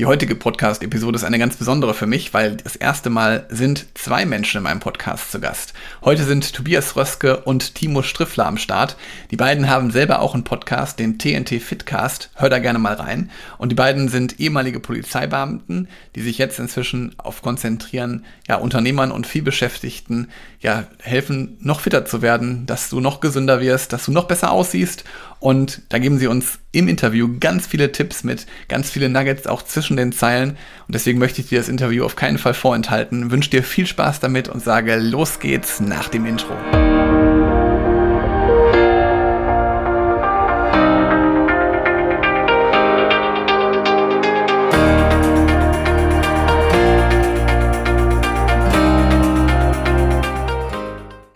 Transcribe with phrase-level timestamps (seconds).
[0.00, 4.24] Die heutige Podcast-Episode ist eine ganz besondere für mich, weil das erste Mal sind zwei
[4.24, 5.74] Menschen in meinem Podcast zu Gast.
[6.02, 8.96] Heute sind Tobias Röske und Timo Striffler am Start.
[9.30, 12.30] Die beiden haben selber auch einen Podcast, den TNT Fitcast.
[12.34, 13.30] Hör da gerne mal rein.
[13.58, 15.86] Und die beiden sind ehemalige Polizeibeamten,
[16.16, 20.30] die sich jetzt inzwischen auf konzentrieren, ja, Unternehmern und vielbeschäftigten,
[20.60, 24.50] ja, helfen, noch fitter zu werden, dass du noch gesünder wirst, dass du noch besser
[24.50, 25.04] aussiehst.
[25.40, 29.62] Und da geben sie uns im Interview ganz viele Tipps mit, ganz viele Nuggets auch
[29.62, 30.50] zwischen den Zeilen.
[30.86, 33.30] Und deswegen möchte ich dir das Interview auf keinen Fall vorenthalten.
[33.30, 36.54] Wünsche dir viel Spaß damit und sage, los geht's nach dem Intro.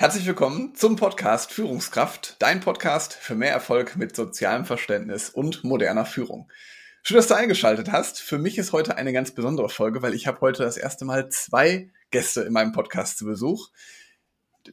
[0.04, 6.04] Herzlich willkommen zum Podcast Führungskraft, dein Podcast für mehr Erfolg mit sozialem Verständnis und moderner
[6.04, 6.52] Führung.
[7.02, 8.20] Schön, dass du eingeschaltet hast.
[8.20, 11.30] Für mich ist heute eine ganz besondere Folge, weil ich habe heute das erste Mal
[11.30, 13.70] zwei Gäste in meinem Podcast zu Besuch.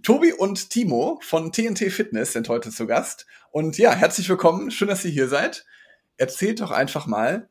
[0.04, 3.26] Tobi und Timo von TNT Fitness sind heute zu Gast.
[3.52, 4.70] Und ja, herzlich willkommen.
[4.70, 5.66] Schön, dass ihr hier seid.
[6.18, 7.48] Erzählt doch einfach mal,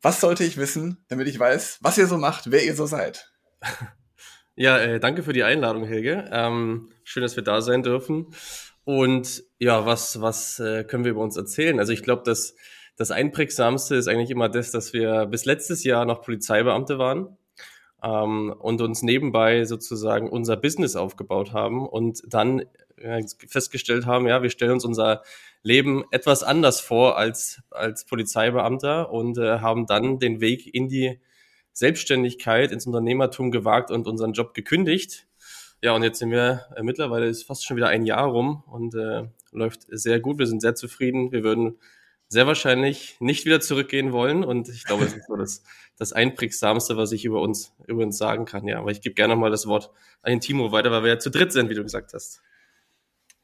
[0.00, 3.32] was sollte ich wissen, damit ich weiß, was ihr so macht, wer ihr so seid.
[4.54, 6.28] Ja, äh, danke für die Einladung, Helge.
[6.30, 8.26] Ähm, schön, dass wir da sein dürfen.
[8.84, 11.78] Und ja, was, was äh, können wir über uns erzählen?
[11.78, 12.54] Also ich glaube, das,
[12.96, 17.38] das Einprägsamste ist eigentlich immer das, dass wir bis letztes Jahr noch Polizeibeamte waren
[18.02, 22.62] ähm, und uns nebenbei sozusagen unser Business aufgebaut haben und dann
[22.96, 25.22] äh, festgestellt haben, ja, wir stellen uns unser
[25.62, 31.20] Leben etwas anders vor als, als Polizeibeamter und äh, haben dann den Weg in die
[31.72, 35.26] Selbstständigkeit, ins Unternehmertum gewagt und unseren Job gekündigt.
[35.82, 38.94] Ja, und jetzt sind wir äh, mittlerweile ist fast schon wieder ein Jahr rum und
[38.94, 40.38] äh, läuft sehr gut.
[40.38, 41.32] Wir sind sehr zufrieden.
[41.32, 41.78] Wir würden
[42.28, 44.44] sehr wahrscheinlich nicht wieder zurückgehen wollen.
[44.44, 45.62] Und ich glaube, das ist so das,
[45.98, 48.66] das Einprägsamste, was ich über uns, über uns sagen kann.
[48.66, 49.90] Ja, aber ich gebe gerne mal das Wort
[50.22, 52.42] an den Timo weiter, weil wir ja zu dritt sind, wie du gesagt hast.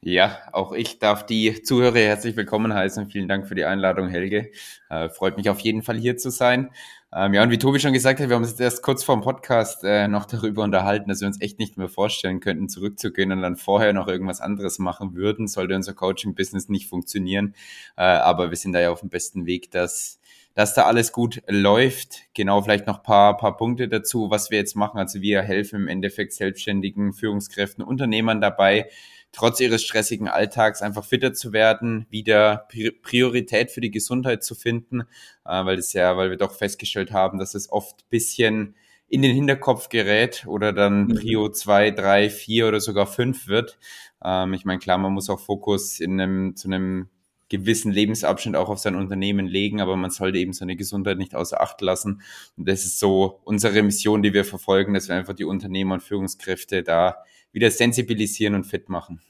[0.01, 3.09] Ja, auch ich darf die Zuhörer herzlich willkommen heißen.
[3.09, 4.49] Vielen Dank für die Einladung, Helge.
[4.89, 6.71] Äh, freut mich auf jeden Fall hier zu sein.
[7.13, 9.23] Ähm, ja, und wie Tobi schon gesagt hat, wir haben uns erst kurz vor dem
[9.23, 13.41] Podcast äh, noch darüber unterhalten, dass wir uns echt nicht mehr vorstellen könnten, zurückzugehen und
[13.41, 17.53] dann vorher noch irgendwas anderes machen würden, sollte unser Coaching-Business nicht funktionieren.
[17.97, 20.21] Äh, aber wir sind da ja auf dem besten Weg, dass,
[20.53, 22.21] dass da alles gut läuft.
[22.33, 24.97] Genau, vielleicht noch paar, paar Punkte dazu, was wir jetzt machen.
[24.97, 28.87] Also wir helfen im Endeffekt selbstständigen Führungskräften, Unternehmern dabei,
[29.31, 32.67] trotz ihres stressigen Alltags einfach fitter zu werden, wieder
[33.01, 35.01] Priorität für die Gesundheit zu finden,
[35.45, 38.75] äh, weil das ja, weil wir doch festgestellt haben, dass es oft bisschen
[39.07, 41.15] in den Hinterkopf gerät oder dann mhm.
[41.15, 43.79] Prio 2, 3, 4 oder sogar 5 wird.
[44.23, 47.09] Ähm, ich meine, klar, man muss auch Fokus in einem, zu einem
[47.49, 51.59] gewissen Lebensabschnitt auch auf sein Unternehmen legen, aber man sollte eben seine Gesundheit nicht außer
[51.59, 52.21] Acht lassen.
[52.55, 56.03] Und das ist so unsere Mission, die wir verfolgen, dass wir einfach die Unternehmer und
[56.03, 59.21] Führungskräfte da wieder sensibilisieren und fit machen.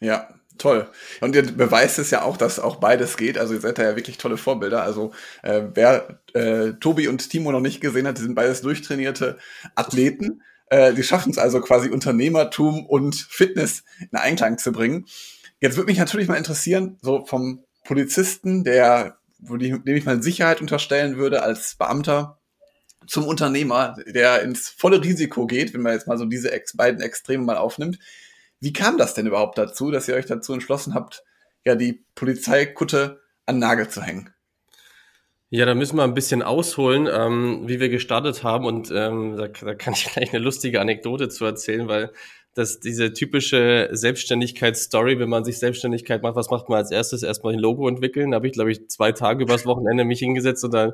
[0.00, 0.88] Ja, toll.
[1.20, 3.38] Und ihr beweist es ja auch, dass auch beides geht.
[3.38, 4.82] Also ihr seid da ja wirklich tolle Vorbilder.
[4.82, 9.38] Also äh, wer äh, Tobi und Timo noch nicht gesehen hat, die sind beides durchtrainierte
[9.74, 10.42] Athleten.
[10.70, 15.06] Äh, die schaffen es also quasi Unternehmertum und Fitness in Einklang zu bringen.
[15.60, 21.16] Jetzt würde mich natürlich mal interessieren, so vom Polizisten, der, dem ich mal Sicherheit unterstellen
[21.16, 22.37] würde als Beamter,
[23.06, 27.44] zum Unternehmer, der ins volle Risiko geht, wenn man jetzt mal so diese beiden Extreme
[27.44, 27.98] mal aufnimmt.
[28.60, 31.24] Wie kam das denn überhaupt dazu, dass ihr euch dazu entschlossen habt,
[31.64, 34.32] ja, die Polizeikutte an Nagel zu hängen?
[35.50, 38.66] Ja, da müssen wir ein bisschen ausholen, ähm, wie wir gestartet haben.
[38.66, 42.12] Und ähm, da, da kann ich gleich eine lustige Anekdote zu erzählen, weil
[42.58, 47.22] das diese typische Selbstständigkeitsstory, wenn man sich Selbstständigkeit macht, was macht man als erstes?
[47.22, 48.32] Erstmal ein Logo entwickeln.
[48.32, 50.92] Da habe ich, glaube ich, zwei Tage übers Wochenende mich hingesetzt und dann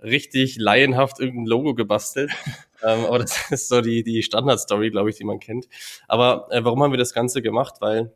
[0.00, 2.30] richtig laienhaft irgendein Logo gebastelt.
[2.84, 5.68] ähm, aber das ist so die, die Standardstory, glaube ich, die man kennt.
[6.06, 7.76] Aber äh, warum haben wir das Ganze gemacht?
[7.80, 8.12] Weil,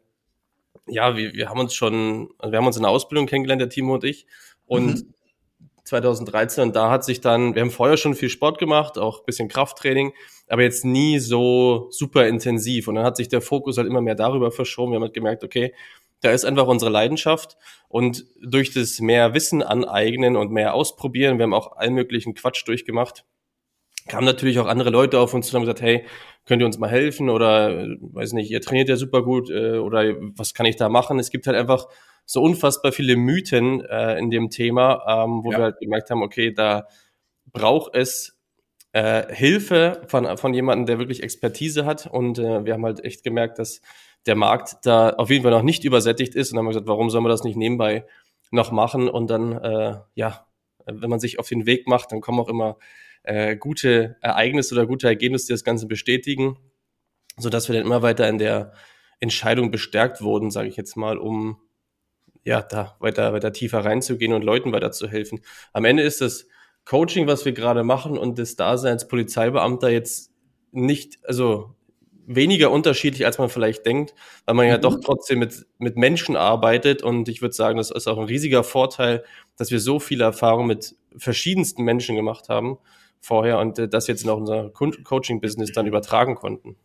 [0.86, 3.70] ja, wir, wir haben uns schon, also wir haben uns in der Ausbildung kennengelernt, der
[3.70, 4.26] Timo und ich.
[4.66, 5.14] Und mhm.
[5.84, 9.48] 2013 und da hat sich dann, wir haben vorher schon viel Sport gemacht, auch bisschen
[9.48, 10.12] Krafttraining,
[10.48, 12.88] aber jetzt nie so super intensiv.
[12.88, 14.92] Und dann hat sich der Fokus halt immer mehr darüber verschoben.
[14.92, 15.74] Wir haben halt gemerkt, okay,
[16.20, 17.58] da ist einfach unsere Leidenschaft
[17.88, 22.66] und durch das mehr Wissen aneignen und mehr ausprobieren, wir haben auch allen möglichen Quatsch
[22.66, 23.24] durchgemacht,
[24.08, 26.06] kamen natürlich auch andere Leute auf uns zu und haben gesagt, hey,
[26.46, 30.14] könnt ihr uns mal helfen oder weiß nicht, ihr trainiert ja super gut äh, oder
[30.36, 31.18] was kann ich da machen?
[31.18, 31.88] Es gibt halt einfach
[32.26, 35.58] so unfassbar viele Mythen äh, in dem Thema, ähm, wo ja.
[35.58, 36.86] wir halt gemerkt haben, okay, da
[37.52, 38.38] braucht es
[38.92, 43.24] äh, Hilfe von, von jemandem, der wirklich Expertise hat und äh, wir haben halt echt
[43.24, 43.80] gemerkt, dass
[44.26, 46.50] der Markt da auf jeden Fall noch nicht übersättigt ist.
[46.50, 48.06] Und dann haben wir gesagt, warum soll man das nicht nebenbei
[48.50, 49.08] noch machen?
[49.08, 50.46] Und dann, äh, ja,
[50.86, 52.78] wenn man sich auf den Weg macht, dann kommen auch immer
[53.22, 56.56] äh, gute Ereignisse oder gute Ergebnisse, die das Ganze bestätigen,
[57.36, 58.72] so dass wir dann immer weiter in der
[59.20, 61.58] Entscheidung bestärkt wurden, sage ich jetzt mal, um
[62.44, 65.40] ja da weiter weiter tiefer reinzugehen und Leuten weiter zu helfen.
[65.72, 66.46] Am Ende ist das
[66.84, 70.30] Coaching, was wir gerade machen und das Dasein als Polizeibeamter jetzt
[70.70, 71.74] nicht, also
[72.26, 74.14] weniger unterschiedlich, als man vielleicht denkt,
[74.44, 74.82] weil man ja mhm.
[74.82, 77.02] doch trotzdem mit, mit Menschen arbeitet.
[77.02, 79.24] Und ich würde sagen, das ist auch ein riesiger Vorteil,
[79.56, 82.78] dass wir so viele Erfahrungen mit verschiedensten Menschen gemacht haben
[83.20, 86.76] vorher und äh, das jetzt in unser Coaching-Business dann übertragen konnten.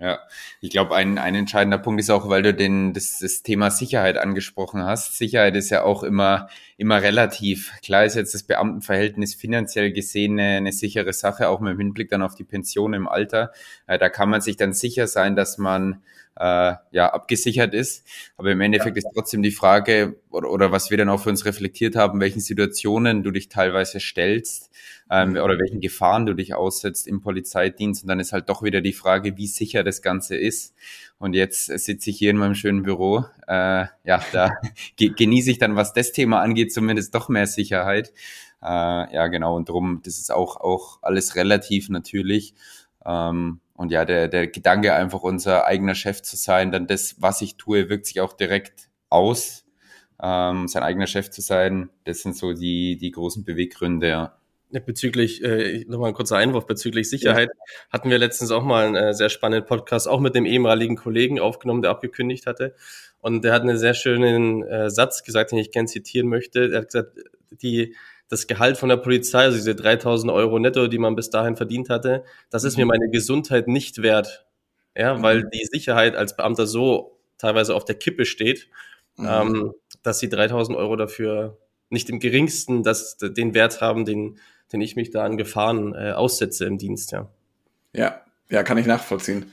[0.00, 0.20] Ja,
[0.60, 4.16] ich glaube, ein, ein entscheidender Punkt ist auch, weil du den, das, das Thema Sicherheit
[4.16, 5.18] angesprochen hast.
[5.18, 7.72] Sicherheit ist ja auch immer, immer relativ.
[7.82, 12.22] Klar ist jetzt das Beamtenverhältnis finanziell gesehen eine, eine sichere Sache, auch mit Hinblick dann
[12.22, 13.50] auf die Pension im Alter.
[13.88, 16.00] Äh, da kann man sich dann sicher sein, dass man
[16.38, 18.06] äh, ja abgesichert ist.
[18.36, 19.02] Aber im Endeffekt ja.
[19.02, 22.40] ist trotzdem die Frage, oder, oder was wir dann auch für uns reflektiert haben, welchen
[22.40, 24.70] Situationen du dich teilweise stellst
[25.10, 25.36] ähm, mhm.
[25.38, 28.04] oder welchen Gefahren du dich aussetzt im Polizeidienst.
[28.04, 30.74] Und dann ist halt doch wieder die Frage, wie sicher das Ganze ist.
[31.18, 33.24] Und jetzt sitze ich hier in meinem schönen Büro.
[33.46, 34.52] Äh, ja, da
[34.96, 38.12] genieße ich dann, was das Thema angeht, zumindest doch mehr Sicherheit.
[38.62, 38.66] Äh,
[39.14, 39.56] ja, genau.
[39.56, 42.54] Und drum, das ist auch, auch alles relativ natürlich.
[43.04, 47.40] Ähm, und ja, der, der Gedanke, einfach unser eigener Chef zu sein, dann das, was
[47.42, 49.64] ich tue, wirkt sich auch direkt aus.
[50.20, 54.38] Ähm, sein eigener Chef zu sein, das sind so die, die großen Beweggründe, ja.
[54.84, 57.74] Bezüglich, äh, nochmal ein kurzer Einwurf, bezüglich Sicherheit ja.
[57.90, 61.38] hatten wir letztens auch mal einen äh, sehr spannenden Podcast, auch mit dem ehemaligen Kollegen
[61.38, 62.74] aufgenommen, der abgekündigt hatte.
[63.20, 66.72] Und der hat einen sehr schönen äh, Satz gesagt, den ich gern zitieren möchte.
[66.72, 67.16] Er hat gesagt,
[67.50, 67.94] die,
[68.28, 71.88] das Gehalt von der Polizei, also diese 3000 Euro netto, die man bis dahin verdient
[71.88, 72.90] hatte, das ist mir mhm.
[72.90, 74.46] meine Gesundheit nicht wert.
[74.96, 75.22] Ja, mhm.
[75.22, 78.68] weil die Sicherheit als Beamter so teilweise auf der Kippe steht,
[79.16, 79.28] mhm.
[79.28, 81.56] ähm, dass sie 3000 Euro dafür
[81.88, 84.38] nicht im geringsten das, den Wert haben, den,
[84.72, 87.28] den ich mich da an Gefahren äh, aussetze im Dienst, ja.
[87.94, 88.20] Ja,
[88.50, 89.52] ja, kann ich nachvollziehen.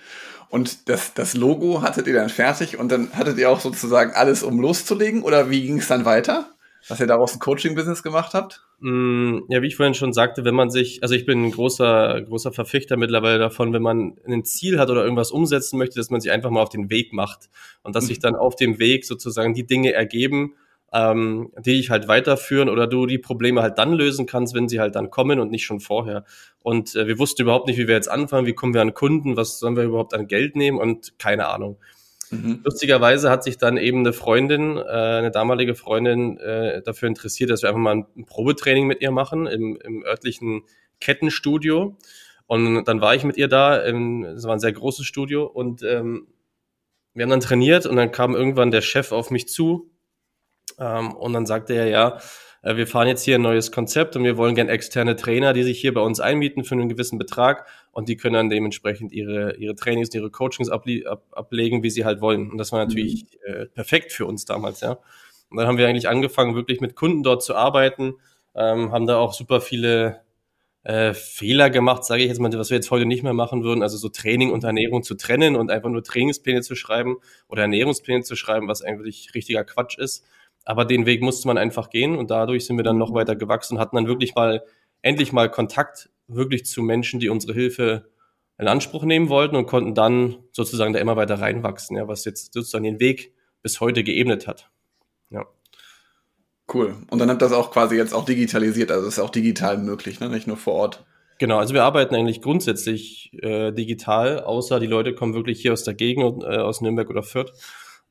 [0.50, 4.44] Und das, das Logo hattet ihr dann fertig und dann hattet ihr auch sozusagen alles,
[4.44, 6.55] um loszulegen oder wie ging es dann weiter?
[6.88, 8.62] Dass ihr daraus ein Coaching-Business gemacht habt?
[8.80, 12.22] Mm, ja, wie ich vorhin schon sagte, wenn man sich, also ich bin ein großer,
[12.22, 16.22] großer Verfechter mittlerweile davon, wenn man ein Ziel hat oder irgendwas umsetzen möchte, dass man
[16.22, 17.50] sich einfach mal auf den Weg macht
[17.84, 18.08] und dass mhm.
[18.10, 20.54] sich dann auf dem Weg sozusagen die Dinge ergeben,
[20.94, 24.80] ähm, die dich halt weiterführen oder du die Probleme halt dann lösen kannst, wenn sie
[24.80, 26.24] halt dann kommen und nicht schon vorher.
[26.62, 29.36] Und äh, wir wussten überhaupt nicht, wie wir jetzt anfangen, wie kommen wir an Kunden,
[29.36, 31.78] was sollen wir überhaupt an Geld nehmen und keine Ahnung.
[32.32, 32.62] Mhm.
[32.64, 37.62] Lustigerweise hat sich dann eben eine Freundin, äh, eine damalige Freundin, äh, dafür interessiert, dass
[37.62, 40.64] wir einfach mal ein Probetraining mit ihr machen im, im örtlichen
[41.00, 41.98] Kettenstudio.
[42.48, 46.28] Und dann war ich mit ihr da, es war ein sehr großes Studio und ähm,
[47.16, 49.90] wir haben dann trainiert und dann kam irgendwann der Chef auf mich zu
[50.78, 52.20] ähm, und dann sagte er, ja,
[52.62, 55.64] äh, wir fahren jetzt hier ein neues Konzept und wir wollen gern externe Trainer, die
[55.64, 59.56] sich hier bei uns einmieten für einen gewissen Betrag und die können dann dementsprechend ihre,
[59.56, 62.52] ihre Trainings, ihre Coachings able ab, ablegen, wie sie halt wollen.
[62.52, 63.54] Und das war natürlich mhm.
[63.54, 65.00] äh, perfekt für uns damals, ja.
[65.50, 68.16] Und dann haben wir eigentlich angefangen, wirklich mit Kunden dort zu arbeiten,
[68.54, 70.20] ähm, haben da auch super viele
[70.84, 73.82] äh, Fehler gemacht, sage ich jetzt mal, was wir jetzt heute nicht mehr machen würden,
[73.82, 77.16] also so Training und Ernährung zu trennen und einfach nur Trainingspläne zu schreiben
[77.48, 80.26] oder Ernährungspläne zu schreiben, was eigentlich richtiger Quatsch ist.
[80.66, 83.76] Aber den Weg musste man einfach gehen und dadurch sind wir dann noch weiter gewachsen
[83.76, 84.64] und hatten dann wirklich mal,
[85.06, 88.10] endlich mal Kontakt wirklich zu Menschen, die unsere Hilfe
[88.58, 92.54] in Anspruch nehmen wollten und konnten dann sozusagen da immer weiter reinwachsen, ja, was jetzt
[92.54, 94.70] sozusagen den Weg bis heute geebnet hat.
[95.30, 95.46] Ja.
[96.74, 96.96] Cool.
[97.10, 100.20] Und dann habt ihr das auch quasi jetzt auch digitalisiert, also ist auch digital möglich,
[100.20, 100.30] ne?
[100.30, 101.06] nicht nur vor Ort.
[101.38, 105.84] Genau, also wir arbeiten eigentlich grundsätzlich äh, digital, außer die Leute kommen wirklich hier aus
[105.84, 107.52] der Gegend, äh, aus Nürnberg oder Fürth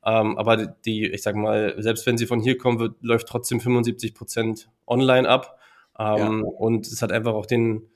[0.05, 3.59] ähm, aber die, ich sag mal, selbst wenn sie von hier kommen, wird, läuft trotzdem
[3.59, 5.57] 75 Prozent online ab.
[5.99, 6.49] Ähm, ja.
[6.57, 7.89] Und es hat einfach auch den,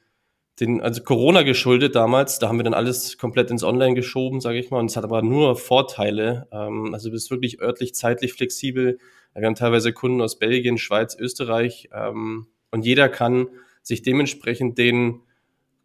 [0.60, 4.60] den, also Corona geschuldet damals, da haben wir dann alles komplett ins Online geschoben, sage
[4.60, 4.80] ich mal.
[4.80, 6.48] Und es hat aber nur Vorteile.
[6.52, 9.00] Ähm, also du bist wirklich örtlich, zeitlich flexibel.
[9.34, 11.90] Wir haben teilweise Kunden aus Belgien, Schweiz, Österreich.
[11.94, 13.48] Ähm, und jeder kann
[13.82, 15.22] sich dementsprechend den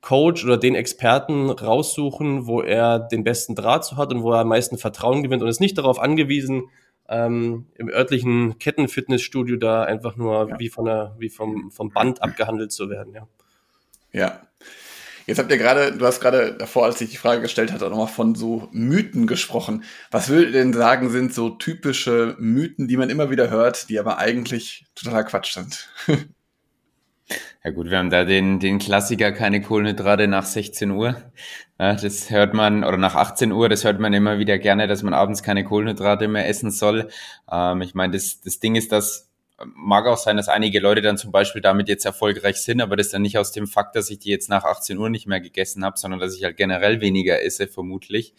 [0.01, 4.41] Coach oder den Experten raussuchen, wo er den besten Draht zu hat und wo er
[4.41, 6.65] am meisten Vertrauen gewinnt und ist nicht darauf angewiesen,
[7.09, 10.59] ähm, im örtlichen Kettenfitnessstudio da einfach nur ja.
[10.59, 13.29] wie von der, wie vom, vom Band abgehandelt zu werden, ja.
[14.13, 14.43] Ja.
[15.27, 18.09] Jetzt habt ihr gerade, du hast gerade davor, als ich die Frage gestellt hatte, nochmal
[18.09, 19.85] von so Mythen gesprochen.
[20.11, 23.99] Was würdet ihr denn sagen, sind so typische Mythen, die man immer wieder hört, die
[23.99, 25.89] aber eigentlich totaler Quatsch sind?
[27.67, 31.17] Ja gut, wir haben da den, den Klassiker, keine Kohlenhydrate nach 16 Uhr.
[31.79, 35.15] Das hört man, oder nach 18 Uhr, das hört man immer wieder gerne, dass man
[35.15, 37.09] abends keine Kohlenhydrate mehr essen soll.
[37.51, 39.31] Ähm, ich meine, das, das Ding ist, dass
[39.75, 43.09] mag auch sein, dass einige Leute dann zum Beispiel damit jetzt erfolgreich sind, aber das
[43.09, 45.87] dann nicht aus dem Fakt, dass ich die jetzt nach 18 Uhr nicht mehr gegessen
[45.87, 48.35] habe, sondern dass ich halt generell weniger esse, vermutlich.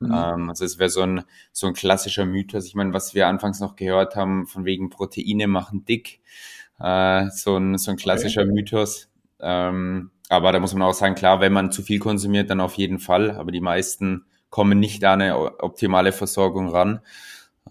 [0.00, 0.12] Mhm.
[0.12, 2.66] Ähm, also es wäre so ein, so ein klassischer Mythos.
[2.66, 6.20] Ich meine, was wir anfangs noch gehört haben, von wegen Proteine machen dick,
[6.80, 8.52] äh, so, ein, so ein klassischer okay.
[8.52, 9.08] Mythos.
[9.40, 12.74] Ähm, aber da muss man auch sagen, klar, wenn man zu viel konsumiert, dann auf
[12.74, 13.32] jeden Fall.
[13.32, 17.00] Aber die meisten kommen nicht an eine optimale Versorgung ran.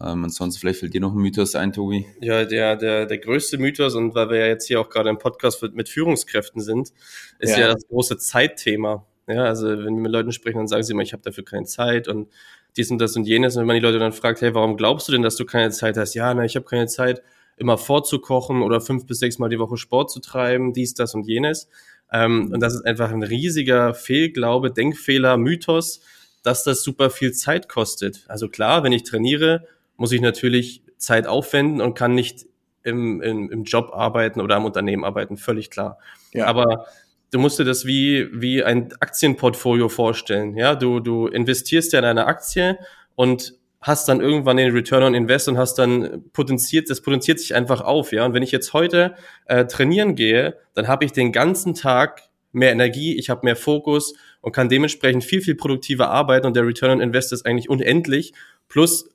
[0.01, 2.05] Ähm, ansonsten vielleicht fällt dir noch ein Mythos ein, Tobi.
[2.19, 5.17] Ja, der, der, der größte Mythos, und weil wir ja jetzt hier auch gerade im
[5.17, 6.91] Podcast mit, mit Führungskräften sind,
[7.39, 7.67] ist ja.
[7.67, 9.05] ja das große Zeitthema.
[9.27, 11.65] Ja, also wenn wir mit Leuten sprechen, dann sagen sie immer, ich habe dafür keine
[11.65, 12.27] Zeit und
[12.75, 13.55] dies und das und jenes.
[13.55, 15.69] Und wenn man die Leute dann fragt, hey, warum glaubst du denn, dass du keine
[15.69, 16.15] Zeit hast?
[16.15, 17.21] Ja, na, ich habe keine Zeit,
[17.57, 21.27] immer vorzukochen oder fünf bis sechs Mal die Woche Sport zu treiben, dies, das und
[21.27, 21.69] jenes.
[22.11, 26.01] Ähm, und das ist einfach ein riesiger Fehlglaube, Denkfehler, Mythos,
[26.43, 28.25] dass das super viel Zeit kostet.
[28.27, 29.67] Also klar, wenn ich trainiere,
[29.97, 32.45] muss ich natürlich Zeit aufwenden und kann nicht
[32.83, 35.97] im, im, im Job arbeiten oder am Unternehmen arbeiten, völlig klar.
[36.33, 36.45] Ja.
[36.45, 36.85] Aber
[37.31, 40.57] du musst dir das wie, wie ein Aktienportfolio vorstellen.
[40.57, 42.77] Ja, du, du investierst ja in eine Aktie
[43.15, 47.53] und hast dann irgendwann den Return on Invest und hast dann potenziert, das potenziert sich
[47.53, 48.25] einfach auf, ja.
[48.25, 52.23] Und wenn ich jetzt heute äh, trainieren gehe, dann habe ich den ganzen Tag
[52.53, 56.65] mehr Energie, ich habe mehr Fokus und kann dementsprechend viel, viel produktiver arbeiten und der
[56.65, 58.33] Return on Invest ist eigentlich unendlich.
[58.69, 59.09] Plus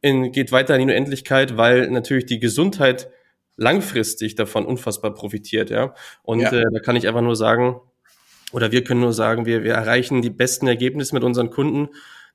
[0.00, 3.08] in, geht weiter in die Unendlichkeit, weil natürlich die Gesundheit
[3.56, 5.94] langfristig davon unfassbar profitiert, ja.
[6.24, 6.52] Und ja.
[6.52, 7.80] Äh, da kann ich einfach nur sagen,
[8.52, 11.88] oder wir können nur sagen, wir, wir erreichen die besten Ergebnisse mit unseren Kunden,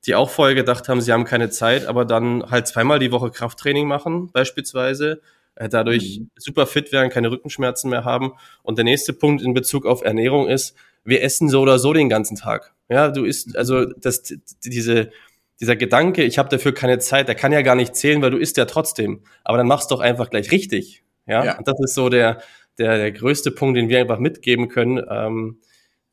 [0.06, 3.30] die auch vorher gedacht haben, sie haben keine Zeit, aber dann halt zweimal die Woche
[3.30, 5.20] Krafttraining machen, beispielsweise,
[5.56, 6.30] äh, dadurch mhm.
[6.36, 8.32] super fit werden, keine Rückenschmerzen mehr haben.
[8.62, 12.08] Und der nächste Punkt in Bezug auf Ernährung ist, wir essen so oder so den
[12.08, 12.74] ganzen Tag.
[12.88, 14.22] Ja, du isst, also das,
[14.64, 15.10] diese,
[15.60, 18.38] dieser Gedanke, ich habe dafür keine Zeit, der kann ja gar nicht zählen, weil du
[18.38, 19.22] isst ja trotzdem.
[19.44, 21.04] Aber dann machst doch einfach gleich richtig.
[21.26, 21.58] Ja, ja.
[21.58, 22.42] und das ist so der,
[22.78, 25.60] der, der größte Punkt, den wir einfach mitgeben können, ähm,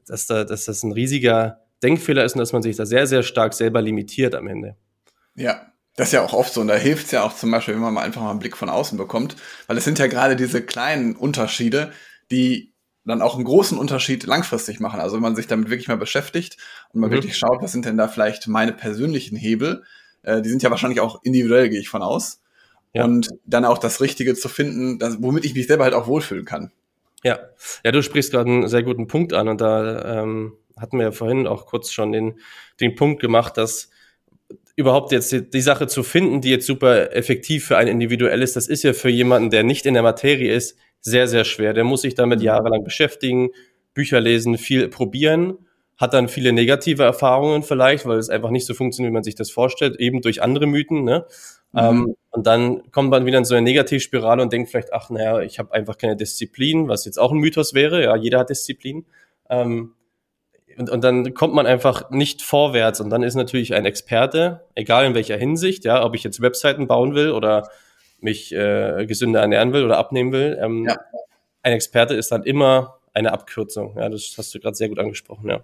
[0.05, 3.23] dass, da, dass das ein riesiger Denkfehler ist und dass man sich da sehr, sehr
[3.23, 4.75] stark selber limitiert am Ende.
[5.35, 7.73] Ja, das ist ja auch oft so und da hilft es ja auch zum Beispiel,
[7.73, 9.35] wenn man mal einfach mal einen Blick von außen bekommt,
[9.67, 11.91] weil es sind ja gerade diese kleinen Unterschiede,
[12.31, 12.73] die
[13.05, 14.99] dann auch einen großen Unterschied langfristig machen.
[14.99, 16.57] Also wenn man sich damit wirklich mal beschäftigt
[16.93, 17.15] und man mhm.
[17.15, 19.83] wirklich schaut, was sind denn da vielleicht meine persönlichen Hebel,
[20.23, 22.41] äh, die sind ja wahrscheinlich auch individuell, gehe ich von aus.
[22.93, 23.05] Ja.
[23.05, 26.45] Und dann auch das Richtige zu finden, das, womit ich mich selber halt auch wohlfühlen
[26.45, 26.71] kann.
[27.23, 27.39] Ja,
[27.83, 31.11] ja, du sprichst gerade einen sehr guten Punkt an und da ähm, hatten wir ja
[31.11, 32.39] vorhin auch kurz schon den,
[32.79, 33.89] den Punkt gemacht, dass
[34.75, 38.55] überhaupt jetzt die, die Sache zu finden, die jetzt super effektiv für ein individuell ist,
[38.55, 41.73] das ist ja für jemanden, der nicht in der Materie ist, sehr, sehr schwer.
[41.73, 42.45] Der muss sich damit mhm.
[42.45, 43.49] jahrelang beschäftigen,
[43.93, 45.57] Bücher lesen, viel probieren,
[45.97, 49.35] hat dann viele negative Erfahrungen vielleicht, weil es einfach nicht so funktioniert, wie man sich
[49.35, 51.03] das vorstellt, eben durch andere Mythen.
[51.03, 51.25] Ne?
[51.71, 51.79] Mhm.
[51.79, 55.41] Ähm, und dann kommt man wieder in so eine Negativspirale und denkt vielleicht, ach naja,
[55.41, 58.03] ich habe einfach keine Disziplin, was jetzt auch ein Mythos wäre.
[58.03, 59.05] Ja, jeder hat Disziplin.
[59.49, 59.93] Ähm,
[60.77, 63.01] und, und dann kommt man einfach nicht vorwärts.
[63.01, 66.87] Und dann ist natürlich ein Experte, egal in welcher Hinsicht, ja, ob ich jetzt Webseiten
[66.87, 67.69] bauen will oder
[68.19, 70.97] mich äh, gesünder ernähren will oder abnehmen will, ähm, ja.
[71.63, 73.95] ein Experte ist dann immer eine Abkürzung.
[73.97, 75.63] Ja, das hast du gerade sehr gut angesprochen, ja.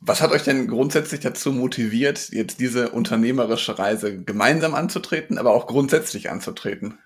[0.00, 5.66] Was hat euch denn grundsätzlich dazu motiviert, jetzt diese unternehmerische Reise gemeinsam anzutreten, aber auch
[5.66, 6.98] grundsätzlich anzutreten?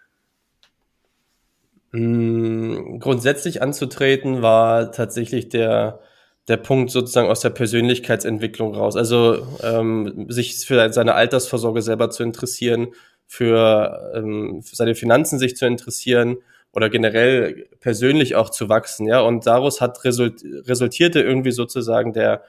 [1.93, 6.01] Mmh, grundsätzlich anzutreten war tatsächlich der
[6.51, 8.97] der Punkt sozusagen aus der Persönlichkeitsentwicklung raus.
[8.97, 12.89] Also ähm, sich für seine Altersvorsorge selber zu interessieren,
[13.27, 16.39] für, ähm, für seine Finanzen sich zu interessieren
[16.73, 19.21] oder generell persönlich auch zu wachsen, ja.
[19.21, 22.43] Und daraus hat result resultierte irgendwie sozusagen der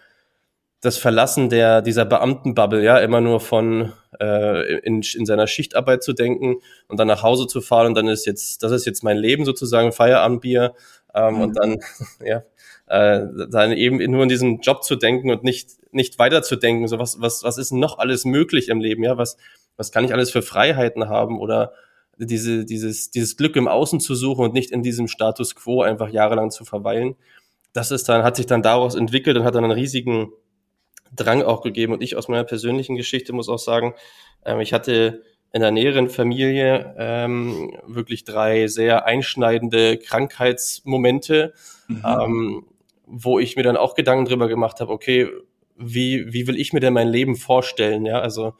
[0.81, 6.13] das Verlassen der dieser Beamtenbubble, ja, immer nur von äh, in, in seiner Schichtarbeit zu
[6.13, 6.55] denken
[6.87, 9.45] und dann nach Hause zu fahren und dann ist jetzt das ist jetzt mein Leben
[9.45, 10.73] sozusagen Feierabendbier
[11.13, 11.41] ähm, mhm.
[11.41, 11.79] und dann
[12.25, 12.43] ja
[12.91, 16.89] äh, dann eben nur in diesem Job zu denken und nicht nicht weiter zu denken,
[16.89, 19.37] so was was was ist noch alles möglich im Leben, ja, was
[19.77, 21.71] was kann ich alles für Freiheiten haben oder
[22.17, 26.09] diese dieses dieses Glück im Außen zu suchen und nicht in diesem Status quo einfach
[26.09, 27.15] jahrelang zu verweilen.
[27.71, 30.33] Das ist dann hat sich dann daraus entwickelt und hat dann einen riesigen
[31.15, 33.93] Drang auch gegeben und ich aus meiner persönlichen Geschichte muss auch sagen,
[34.45, 41.53] ähm, ich hatte in der näheren Familie ähm, wirklich drei sehr einschneidende Krankheitsmomente,
[41.87, 42.03] mhm.
[42.05, 42.65] ähm,
[43.11, 45.29] wo ich mir dann auch Gedanken drüber gemacht habe, okay,
[45.75, 48.05] wie, wie will ich mir denn mein Leben vorstellen?
[48.05, 48.53] Ja, also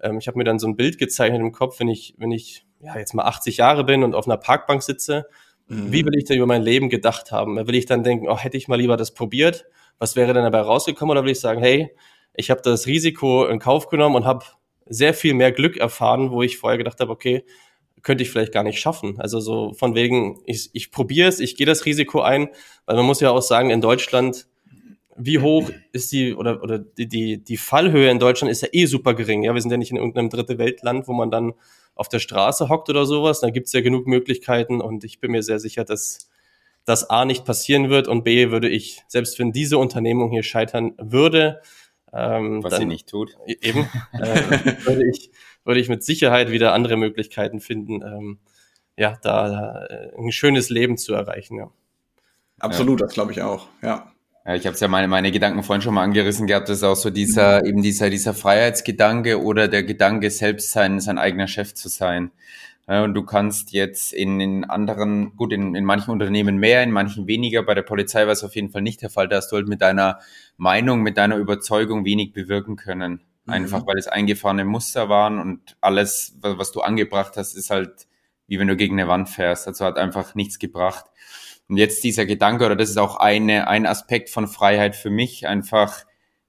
[0.00, 2.66] ähm, ich habe mir dann so ein Bild gezeichnet im Kopf, wenn ich, wenn ich
[2.80, 5.26] ja jetzt mal 80 Jahre bin und auf einer Parkbank sitze,
[5.68, 5.90] mhm.
[5.92, 7.56] wie will ich denn über mein Leben gedacht haben?
[7.66, 9.64] Will ich dann denken, oh, hätte ich mal lieber das probiert?
[9.98, 11.12] Was wäre denn dabei rausgekommen?
[11.12, 11.94] Oder will ich sagen, hey,
[12.34, 14.44] ich habe das Risiko in Kauf genommen und habe
[14.86, 17.44] sehr viel mehr Glück erfahren, wo ich vorher gedacht habe, okay,
[18.04, 19.18] könnte ich vielleicht gar nicht schaffen.
[19.18, 22.48] Also so von wegen, ich, ich probiere es, ich gehe das Risiko ein,
[22.86, 24.46] weil man muss ja auch sagen, in Deutschland,
[25.16, 28.86] wie hoch ist die oder oder die, die, die Fallhöhe in Deutschland ist ja eh
[28.86, 29.42] super gering.
[29.42, 31.54] Ja, wir sind ja nicht in irgendeinem dritte Weltland, wo man dann
[31.94, 33.40] auf der Straße hockt oder sowas.
[33.40, 36.28] Da gibt's ja genug Möglichkeiten und ich bin mir sehr sicher, dass
[36.84, 40.92] das A nicht passieren wird und B würde ich, selbst wenn diese Unternehmung hier scheitern
[40.98, 41.62] würde,
[42.14, 45.30] ähm, was dann, sie nicht tut, eben, äh, würde ich
[45.64, 48.38] würde ich mit Sicherheit wieder andere Möglichkeiten finden, ähm,
[48.96, 51.58] ja, da, da äh, ein schönes Leben zu erreichen.
[51.58, 51.70] Ja.
[52.60, 53.06] Absolut, ja.
[53.06, 54.10] das glaube ich auch, ja.
[54.46, 56.84] Ja, ich habe es ja meine, meine Gedanken vorhin schon mal angerissen gehabt, das ist
[56.84, 57.66] auch so dieser, mhm.
[57.66, 62.30] eben dieser, dieser Freiheitsgedanke oder der Gedanke, selbst sein, sein eigener Chef zu sein.
[62.86, 66.90] Ja, und du kannst jetzt in, in anderen, gut, in, in manchen Unternehmen mehr, in
[66.90, 67.62] manchen weniger.
[67.62, 69.28] Bei der Polizei war es auf jeden Fall nicht der Fall.
[69.28, 70.18] Da hast du halt mit deiner
[70.58, 73.22] Meinung, mit deiner Überzeugung wenig bewirken können.
[73.46, 73.86] Einfach mhm.
[73.86, 78.06] weil es eingefahrene Muster waren und alles, was du angebracht hast, ist halt
[78.46, 79.66] wie wenn du gegen eine Wand fährst.
[79.66, 81.06] Also hat einfach nichts gebracht.
[81.68, 85.46] Und jetzt dieser Gedanke, oder das ist auch eine, ein Aspekt von Freiheit für mich,
[85.46, 86.04] einfach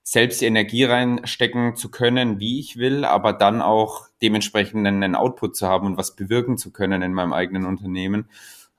[0.08, 5.56] selbst die Energie reinstecken zu können, wie ich will, aber dann auch dementsprechend einen Output
[5.56, 8.30] zu haben und was bewirken zu können in meinem eigenen Unternehmen.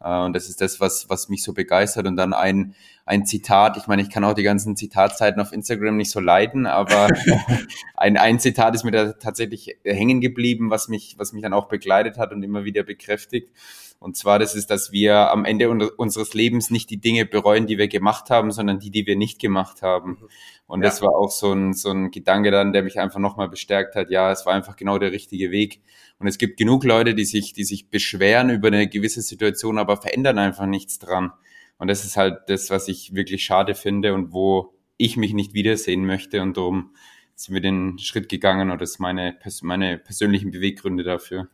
[0.00, 2.06] Äh, und das ist das, was, was mich so begeistert.
[2.06, 5.96] Und dann ein, ein Zitat, ich meine, ich kann auch die ganzen Zitatzeiten auf Instagram
[5.96, 7.08] nicht so leiden, aber
[7.96, 11.66] ein, ein Zitat ist mir da tatsächlich hängen geblieben, was mich, was mich dann auch
[11.66, 13.50] begleitet hat und immer wieder bekräftigt.
[13.98, 17.78] Und zwar, das ist, dass wir am Ende unseres Lebens nicht die Dinge bereuen, die
[17.78, 20.10] wir gemacht haben, sondern die, die wir nicht gemacht haben.
[20.20, 20.28] Mhm.
[20.66, 20.88] Und ja.
[20.88, 24.10] das war auch so ein, so ein Gedanke dann, der mich einfach nochmal bestärkt hat.
[24.10, 25.80] Ja, es war einfach genau der richtige Weg.
[26.18, 29.96] Und es gibt genug Leute, die sich, die sich beschweren über eine gewisse Situation, aber
[29.96, 31.32] verändern einfach nichts dran.
[31.78, 35.54] Und das ist halt das, was ich wirklich schade finde und wo ich mich nicht
[35.54, 36.42] wiedersehen möchte.
[36.42, 36.94] Und darum
[37.34, 41.48] sind wir den Schritt gegangen und das ist meine, meine persönlichen Beweggründe dafür.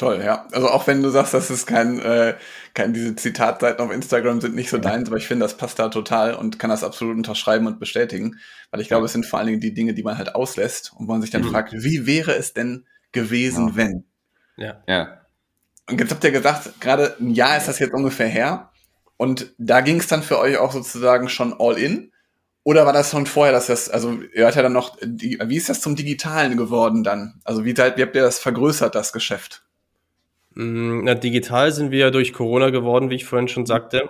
[0.00, 0.46] Toll, ja.
[0.52, 2.34] Also auch wenn du sagst, dass es kein, äh,
[2.72, 5.90] kein diese Zitatseiten auf Instagram sind nicht so deins, aber ich finde, das passt da
[5.90, 8.38] total und kann das absolut unterschreiben und bestätigen,
[8.70, 11.06] weil ich glaube, es sind vor allen Dingen die Dinge, die man halt auslässt und
[11.06, 11.50] man sich dann mhm.
[11.50, 13.76] fragt, wie wäre es denn gewesen, ja.
[13.76, 14.04] wenn?
[14.56, 14.82] Ja.
[14.88, 15.20] ja.
[15.90, 18.70] Und jetzt habt ihr gesagt, gerade ein Jahr ist das jetzt ungefähr her
[19.18, 22.10] und da ging es dann für euch auch sozusagen schon all in.
[22.62, 25.58] Oder war das schon vorher, dass das, also ihr hat ja dann noch, die, wie
[25.58, 27.42] ist das zum Digitalen geworden dann?
[27.44, 29.62] Also wie, wie habt ihr das vergrößert, das Geschäft?
[30.54, 34.08] Mm, na, digital sind wir ja durch Corona geworden, wie ich vorhin schon sagte.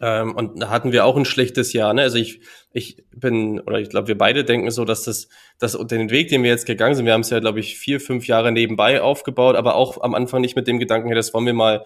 [0.00, 1.94] Ähm, und da hatten wir auch ein schlechtes Jahr.
[1.94, 2.02] Ne?
[2.02, 2.40] Also ich,
[2.72, 6.42] ich bin, oder ich glaube, wir beide denken so, dass das, dass den Weg, den
[6.42, 9.56] wir jetzt gegangen sind, wir haben es ja, glaube ich, vier, fünf Jahre nebenbei aufgebaut,
[9.56, 11.84] aber auch am Anfang nicht mit dem Gedanken, hey, das wollen wir mal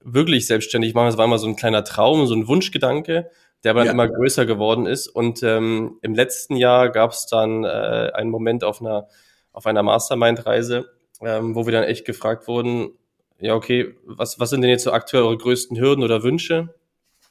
[0.00, 1.06] wirklich selbstständig machen.
[1.06, 3.30] Das war immer so ein kleiner Traum, so ein Wunschgedanke,
[3.64, 3.92] der aber ja.
[3.92, 5.08] immer größer geworden ist.
[5.08, 9.08] Und ähm, im letzten Jahr gab es dann äh, einen Moment auf einer,
[9.52, 10.86] auf einer Mastermind-Reise,
[11.24, 12.90] ähm, wo wir dann echt gefragt wurden,
[13.38, 16.74] ja, okay, was, was sind denn jetzt so aktuell eure größten Hürden oder Wünsche?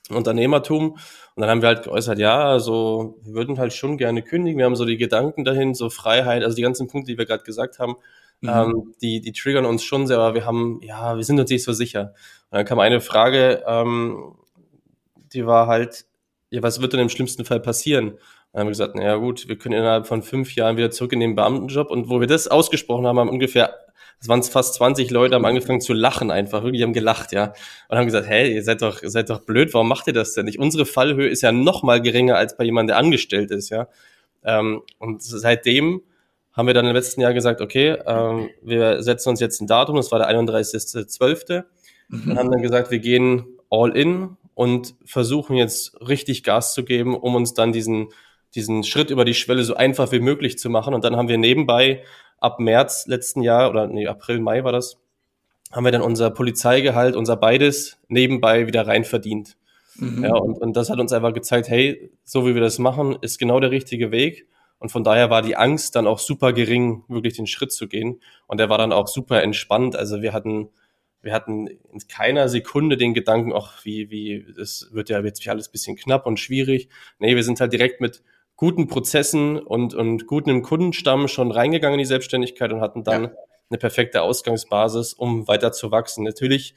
[0.09, 0.91] Unternehmertum.
[0.91, 4.57] Und dann haben wir halt geäußert, ja, also wir würden halt schon gerne kündigen.
[4.57, 7.43] Wir haben so die Gedanken dahin, so Freiheit, also die ganzen Punkte, die wir gerade
[7.43, 7.95] gesagt haben,
[8.41, 8.49] mhm.
[8.49, 11.63] ähm, die, die triggern uns schon sehr, aber wir haben, ja, wir sind uns nicht
[11.63, 12.13] so sicher.
[12.49, 14.35] Und dann kam eine Frage, ähm,
[15.33, 16.05] die war halt,
[16.49, 18.17] ja, was wird denn im schlimmsten Fall passieren?
[18.51, 21.21] Dann haben wir gesagt, naja gut, wir können innerhalb von fünf Jahren wieder zurück in
[21.21, 21.89] den Beamtenjob.
[21.89, 23.73] Und wo wir das ausgesprochen haben, haben ungefähr,
[24.19, 27.53] es waren fast 20 Leute, haben angefangen zu lachen einfach, wirklich haben gelacht, ja.
[27.87, 30.33] Und haben gesagt, hey, ihr seid doch, ihr seid doch blöd, warum macht ihr das
[30.33, 30.59] denn nicht?
[30.59, 33.87] Unsere Fallhöhe ist ja noch mal geringer als bei jemandem, der angestellt ist, ja.
[34.43, 36.01] Ähm, und seitdem
[36.51, 39.95] haben wir dann im letzten Jahr gesagt, okay, ähm, wir setzen uns jetzt ein Datum,
[39.95, 41.63] das war der 31.12.
[42.09, 42.31] Mhm.
[42.31, 47.15] Und haben dann gesagt, wir gehen all in und versuchen jetzt richtig Gas zu geben,
[47.15, 48.09] um uns dann diesen
[48.55, 50.93] diesen Schritt über die Schwelle so einfach wie möglich zu machen.
[50.93, 52.03] Und dann haben wir nebenbei
[52.37, 54.97] ab März letzten Jahr oder nee, April, Mai war das,
[55.71, 59.57] haben wir dann unser Polizeigehalt, unser beides nebenbei wieder rein verdient.
[59.95, 60.23] Mhm.
[60.23, 63.37] Ja, und, und das hat uns einfach gezeigt, hey, so wie wir das machen, ist
[63.37, 64.47] genau der richtige Weg.
[64.79, 68.19] Und von daher war die Angst dann auch super gering, wirklich den Schritt zu gehen.
[68.47, 69.95] Und der war dann auch super entspannt.
[69.95, 70.69] Also wir hatten,
[71.21, 75.69] wir hatten in keiner Sekunde den Gedanken, ach, wie, wie, das wird ja jetzt alles
[75.69, 76.89] bisschen knapp und schwierig.
[77.19, 78.23] Nee, wir sind halt direkt mit
[78.61, 83.31] guten Prozessen und, und guten Kundenstamm schon reingegangen in die Selbstständigkeit und hatten dann ja.
[83.71, 86.23] eine perfekte Ausgangsbasis, um weiter zu wachsen.
[86.23, 86.75] Natürlich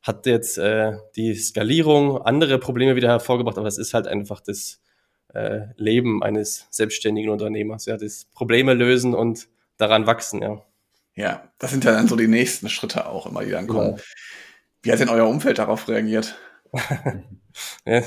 [0.00, 4.80] hat jetzt äh, die Skalierung andere Probleme wieder hervorgebracht, aber es ist halt einfach das
[5.32, 10.62] äh, Leben eines selbstständigen Unternehmers, ja, das Probleme lösen und daran wachsen, ja.
[11.16, 13.96] Ja, das sind ja dann so die nächsten Schritte auch immer, die dann kommen.
[13.96, 14.02] Ja.
[14.82, 16.36] Wie hat denn euer Umfeld darauf reagiert?
[17.86, 18.02] Ja,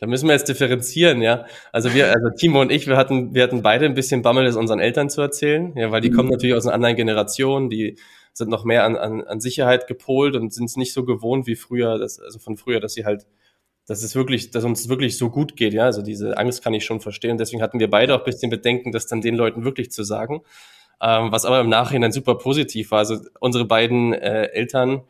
[0.00, 1.46] da müssen wir jetzt differenzieren, ja.
[1.70, 4.56] Also wir, also Timo und ich, wir hatten, wir hatten beide ein bisschen Bammel, das
[4.56, 6.16] unseren Eltern zu erzählen, ja, weil die mhm.
[6.16, 7.96] kommen natürlich aus einer anderen Generation, die
[8.32, 11.56] sind noch mehr an, an, an Sicherheit gepolt und sind es nicht so gewohnt wie
[11.56, 13.26] früher, dass, also von früher, dass sie halt,
[13.86, 15.84] dass es wirklich, dass uns wirklich so gut geht, ja.
[15.84, 17.38] Also diese Angst kann ich schon verstehen.
[17.38, 20.42] Deswegen hatten wir beide auch ein bisschen Bedenken, das dann den Leuten wirklich zu sagen.
[21.00, 22.98] Ähm, was aber im Nachhinein super positiv war.
[22.98, 25.02] Also unsere beiden äh, Eltern,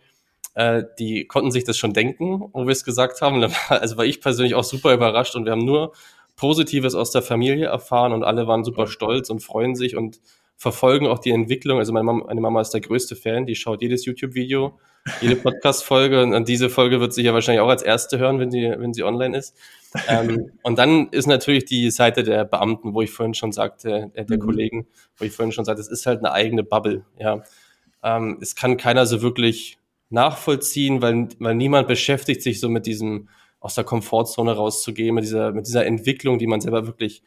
[0.58, 3.48] äh, die konnten sich das schon denken, wo wir es gesagt haben.
[3.68, 5.92] Also war ich persönlich auch super überrascht und wir haben nur
[6.34, 10.18] Positives aus der Familie erfahren und alle waren super stolz und freuen sich und
[10.56, 11.78] verfolgen auch die Entwicklung.
[11.78, 14.76] Also meine Mama, meine Mama ist der größte Fan, die schaut jedes YouTube-Video,
[15.20, 18.62] jede Podcast-Folge und diese Folge wird sie ja wahrscheinlich auch als erste hören, wenn sie,
[18.62, 19.56] wenn sie online ist.
[20.08, 24.24] ähm, und dann ist natürlich die Seite der Beamten, wo ich vorhin schon sagte, äh,
[24.24, 24.42] der mhm.
[24.42, 24.86] Kollegen,
[25.18, 27.04] wo ich vorhin schon sagte, es ist halt eine eigene Bubble.
[27.16, 27.44] Ja,
[28.02, 29.77] ähm, es kann keiner so wirklich
[30.10, 33.28] nachvollziehen, weil, weil niemand beschäftigt sich so mit diesem
[33.60, 37.22] aus der Komfortzone rauszugehen, mit dieser, mit dieser Entwicklung, die man selber wirklich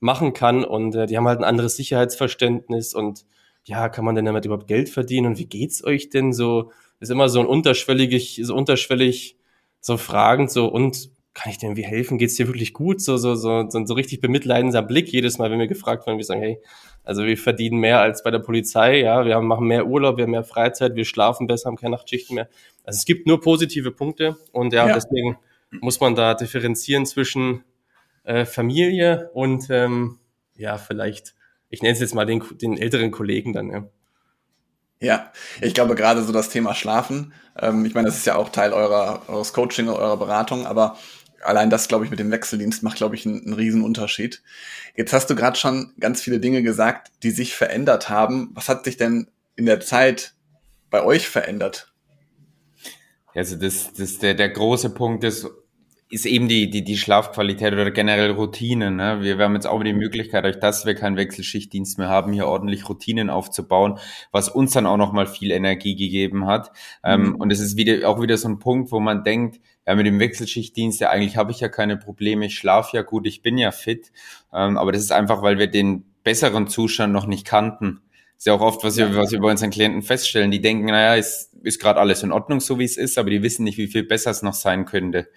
[0.00, 0.64] machen kann.
[0.64, 3.26] Und äh, die haben halt ein anderes Sicherheitsverständnis und
[3.64, 6.70] ja, kann man denn damit überhaupt Geld verdienen und wie geht's euch denn so?
[7.00, 9.36] Ist immer so ein unterschwellig, so unterschwellig,
[9.80, 12.16] so fragend, so und kann ich dir irgendwie helfen?
[12.16, 13.00] Geht's dir wirklich gut?
[13.02, 16.24] So, so, so, so, so richtig bemitleidender Blick jedes Mal, wenn wir gefragt werden, wir
[16.24, 16.60] sagen, hey,
[17.02, 20.24] also wir verdienen mehr als bei der Polizei, ja, wir haben, machen mehr Urlaub, wir
[20.24, 22.48] haben mehr Freizeit, wir schlafen besser, haben keine Nachtschichten mehr.
[22.84, 24.94] Also es gibt nur positive Punkte und ja, ja.
[24.94, 25.36] deswegen
[25.70, 27.64] muss man da differenzieren zwischen
[28.22, 30.18] äh, Familie und ähm,
[30.56, 31.34] ja, vielleicht,
[31.68, 33.88] ich nenne es jetzt mal den, den älteren Kollegen dann, ja.
[35.00, 38.48] Ja, ich glaube gerade so das Thema Schlafen, ähm, ich meine, das ist ja auch
[38.48, 40.96] Teil eurer, eures Coaching, eurer Beratung, aber
[41.44, 44.42] allein das, glaube ich, mit dem Wechseldienst macht, glaube ich, einen, einen riesen Unterschied.
[44.96, 48.50] Jetzt hast du gerade schon ganz viele Dinge gesagt, die sich verändert haben.
[48.54, 50.34] Was hat sich denn in der Zeit
[50.90, 51.92] bei euch verändert?
[53.34, 55.48] Also das, das der, der große Punkt ist,
[56.08, 58.96] ist eben die, die, die Schlafqualität oder generell Routinen.
[58.96, 59.18] Ne?
[59.20, 62.46] Wir, wir haben jetzt auch die Möglichkeit, euch, dass wir keinen Wechselschichtdienst mehr haben, hier
[62.46, 63.98] ordentlich Routinen aufzubauen,
[64.30, 66.70] was uns dann auch nochmal viel Energie gegeben hat.
[67.02, 67.26] Ähm, mhm.
[67.26, 70.06] Ähm, und es ist wieder auch wieder so ein Punkt, wo man denkt, ja, mit
[70.06, 73.58] dem Wechselschichtdienst, ja, eigentlich habe ich ja keine Probleme, ich schlafe ja gut, ich bin
[73.58, 74.12] ja fit.
[74.52, 78.00] Ähm, aber das ist einfach, weil wir den besseren Zustand noch nicht kannten.
[78.34, 80.50] Das ist ja auch oft, was wir, was wir bei unseren Klienten feststellen.
[80.50, 83.42] Die denken, naja, ist, ist gerade alles in Ordnung, so wie es ist, aber die
[83.42, 85.28] wissen nicht, wie viel besser es noch sein könnte.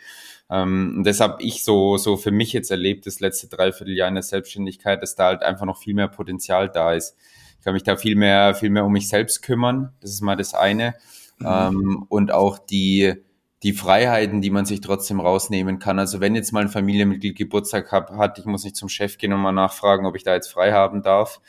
[0.50, 4.24] Ähm, und deshalb ich so, so für mich jetzt erlebt, das letzte Dreivierteljahr in der
[4.24, 7.16] Selbstständigkeit, dass da halt einfach noch viel mehr Potenzial da ist.
[7.60, 9.94] Ich kann mich da viel mehr, viel mehr um mich selbst kümmern.
[10.00, 10.96] Das ist mal das eine.
[11.40, 11.46] Mhm.
[11.46, 13.14] Ähm, und auch die,
[13.64, 15.98] die Freiheiten, die man sich trotzdem rausnehmen kann.
[16.00, 19.34] Also wenn jetzt mal ein Familienmitglied Geburtstag hab, hat, ich muss nicht zum Chef gehen
[19.34, 21.42] und mal nachfragen, ob ich da jetzt frei haben darf.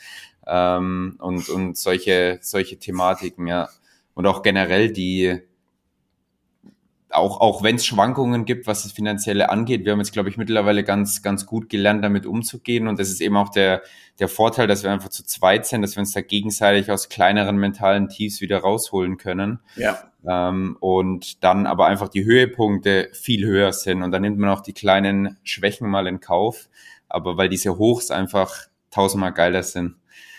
[0.47, 3.69] Ähm, und, und solche, solche Thematiken, ja.
[4.15, 5.39] Und auch generell die,
[7.11, 10.37] auch, auch wenn es Schwankungen gibt, was das Finanzielle angeht, wir haben jetzt, glaube ich,
[10.37, 12.87] mittlerweile ganz, ganz gut gelernt, damit umzugehen.
[12.87, 13.81] Und das ist eben auch der,
[14.19, 17.57] der Vorteil, dass wir einfach zu zweit sind, dass wir uns da gegenseitig aus kleineren
[17.57, 19.59] mentalen Tiefs wieder rausholen können.
[19.75, 20.11] Ja.
[20.27, 24.03] Ähm, und dann aber einfach die Höhepunkte viel höher sind.
[24.03, 26.69] Und dann nimmt man auch die kleinen Schwächen mal in Kauf.
[27.07, 29.95] Aber weil diese Hochs einfach tausendmal geiler sind.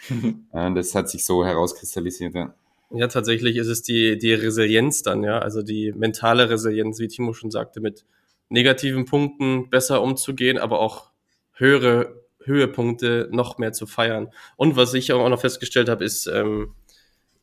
[0.53, 2.35] das hat sich so herauskristallisiert.
[2.35, 2.55] Ja.
[2.93, 7.33] Ja, tatsächlich ist es die, die Resilienz dann, ja, also die mentale Resilienz, wie Timo
[7.33, 8.05] schon sagte, mit
[8.49, 11.11] negativen Punkten besser umzugehen, aber auch
[11.53, 14.31] höhere Höhepunkte noch mehr zu feiern.
[14.57, 16.75] Und was ich auch noch festgestellt habe, ist, ähm,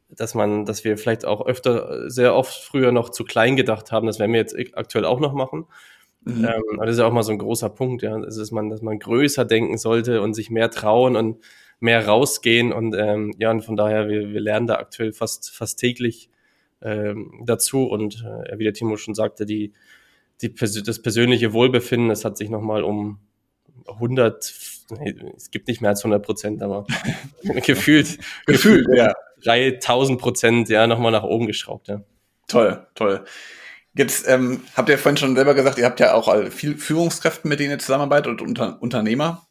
[0.09, 4.07] dass man, dass wir vielleicht auch öfter, sehr oft früher noch zu klein gedacht haben.
[4.07, 5.65] Das werden wir jetzt aktuell auch noch machen.
[6.21, 6.45] Mhm.
[6.45, 8.17] Ähm, aber das ist ja auch mal so ein großer Punkt, ja.
[8.19, 11.43] Das ist man, dass man größer denken sollte und sich mehr trauen und
[11.79, 15.79] mehr rausgehen und ähm, ja, und von daher, wir, wir lernen da aktuell fast, fast
[15.79, 16.29] täglich
[16.81, 19.73] ähm, dazu und äh, wie der Timo schon sagte, die,
[20.41, 23.19] die, das persönliche Wohlbefinden, das hat sich nochmal um
[23.87, 24.53] 100,
[24.99, 26.85] nee, es gibt nicht mehr als 100 Prozent, aber
[27.65, 29.13] gefühlt, gefühlt, ja.
[29.43, 32.01] 3000 Prozent, ja, nochmal nach oben geschraubt, ja.
[32.47, 33.23] Toll, toll.
[33.93, 37.59] Jetzt ähm, habt ihr vorhin schon selber gesagt, ihr habt ja auch viel Führungskräfte, mit
[37.59, 39.46] denen ihr zusammenarbeitet und Unter Unternehmer.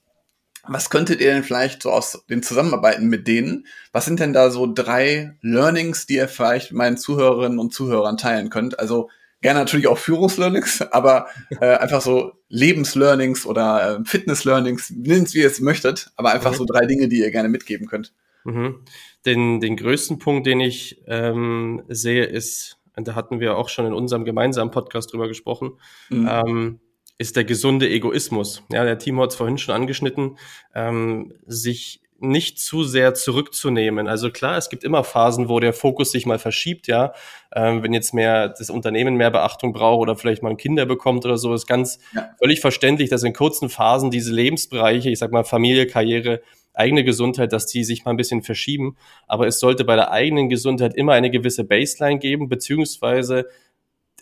[0.69, 3.67] Was könntet ihr denn vielleicht so aus den Zusammenarbeiten mit denen?
[3.93, 8.17] Was sind denn da so drei Learnings, die ihr vielleicht mit meinen Zuhörerinnen und Zuhörern
[8.17, 8.79] teilen könnt?
[8.79, 9.09] Also
[9.43, 11.27] gerne natürlich auch Führungslearnings, aber
[11.61, 16.53] äh, einfach so Lebenslearnings oder äh, Fitnesslearnings, nennt es wie ihr es möchtet, aber einfach
[16.53, 16.57] mhm.
[16.57, 18.13] so drei Dinge, die ihr gerne mitgeben könnt.
[18.45, 18.83] Mhm.
[19.25, 23.87] Den, den größten Punkt, den ich ähm, sehe, ist, und da hatten wir auch schon
[23.87, 25.73] in unserem gemeinsamen Podcast drüber gesprochen,
[26.11, 26.29] mhm.
[26.31, 26.81] ähm,
[27.19, 28.63] ist der gesunde Egoismus.
[28.71, 30.39] Ja, der Timo hat es vorhin schon angeschnitten,
[30.75, 34.09] ähm, sich nicht zu sehr zurückzunehmen.
[34.09, 37.13] Also klar, es gibt immer Phasen, wo der Fokus sich mal verschiebt, ja.
[37.55, 41.37] Ähm, wenn jetzt mehr das Unternehmen mehr Beachtung braucht oder vielleicht mal Kinder bekommt oder
[41.37, 42.31] so, ist ganz ja.
[42.39, 46.41] völlig verständlich, dass in kurzen Phasen diese Lebensbereiche, ich sag mal Familie, Karriere,
[46.73, 48.97] eigene Gesundheit, dass die sich mal ein bisschen verschieben.
[49.27, 53.47] Aber es sollte bei der eigenen Gesundheit immer eine gewisse Baseline geben, beziehungsweise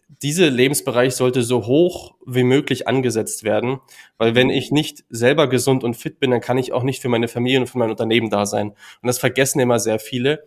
[0.09, 3.81] dieser Lebensbereich sollte so hoch wie möglich angesetzt werden,
[4.19, 7.09] weil wenn ich nicht selber gesund und fit bin, dann kann ich auch nicht für
[7.09, 8.71] meine Familie und für mein Unternehmen da sein.
[8.71, 10.45] Und das vergessen immer sehr viele.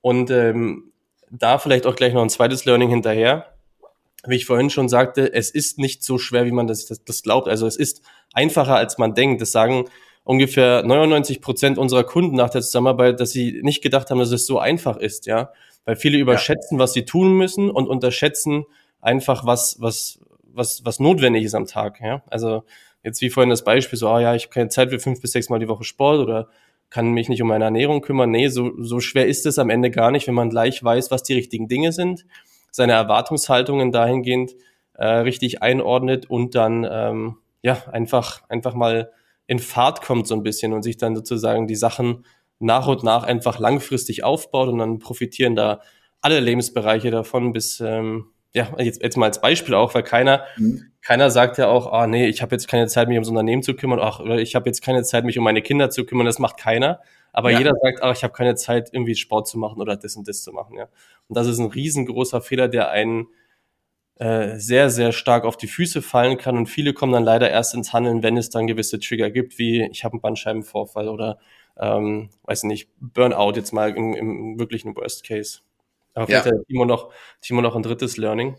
[0.00, 0.92] Und ähm,
[1.30, 3.54] da vielleicht auch gleich noch ein zweites Learning hinterher.
[4.26, 7.22] Wie ich vorhin schon sagte, es ist nicht so schwer, wie man das, das, das
[7.22, 7.48] glaubt.
[7.48, 8.02] Also es ist
[8.34, 9.40] einfacher, als man denkt.
[9.40, 9.86] Das sagen
[10.24, 14.46] ungefähr 99 Prozent unserer Kunden nach der Zusammenarbeit, dass sie nicht gedacht haben, dass es
[14.46, 15.52] so einfach ist, ja.
[15.86, 16.82] Weil viele überschätzen, ja.
[16.82, 18.66] was sie tun müssen und unterschätzen
[19.00, 22.22] einfach, was, was, was, was notwendig ist am Tag, ja.
[22.28, 22.64] Also
[23.02, 25.32] jetzt wie vorhin das Beispiel, so, ah ja, ich habe keine Zeit für fünf bis
[25.32, 26.48] sechs Mal die Woche Sport oder
[26.90, 28.30] kann mich nicht um meine Ernährung kümmern.
[28.30, 31.22] Nee, so, so schwer ist es am Ende gar nicht, wenn man gleich weiß, was
[31.22, 32.26] die richtigen Dinge sind,
[32.70, 34.54] seine Erwartungshaltungen dahingehend
[34.94, 39.12] äh, richtig einordnet und dann ähm, ja einfach einfach mal
[39.46, 42.24] in Fahrt kommt so ein bisschen und sich dann sozusagen die Sachen
[42.58, 45.80] nach und nach einfach langfristig aufbaut und dann profitieren da
[46.20, 50.92] alle Lebensbereiche davon bis ähm, ja jetzt jetzt mal als Beispiel auch, weil keiner mhm.
[51.02, 53.74] keiner sagt ja auch, ah nee, ich habe jetzt keine Zeit mich ums Unternehmen zu
[53.74, 56.38] kümmern, ach oder ich habe jetzt keine Zeit mich um meine Kinder zu kümmern, das
[56.38, 57.00] macht keiner.
[57.32, 57.58] Aber ja.
[57.58, 60.42] jeder sagt, ach, ich habe keine Zeit, irgendwie Sport zu machen oder das und das
[60.42, 60.88] zu machen, ja.
[61.28, 63.28] Und das ist ein riesengroßer Fehler, der einen
[64.20, 66.58] äh, sehr, sehr stark auf die Füße fallen kann.
[66.58, 69.88] Und viele kommen dann leider erst ins Handeln, wenn es dann gewisse Trigger gibt, wie
[69.90, 71.38] ich habe einen Bandscheibenvorfall oder
[71.78, 75.60] ähm, weiß nicht, Burnout jetzt mal im, im wirklichen Worst Case.
[76.14, 76.52] Aber vielleicht ja.
[76.52, 78.56] hat Timo noch, Timo noch ein drittes Learning.